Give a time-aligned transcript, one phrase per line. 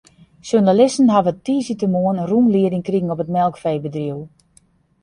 [0.51, 4.19] Sjoernalisten hawwe tiisdeitemoarn in rûnlieding krigen op it melkfeebedriuw.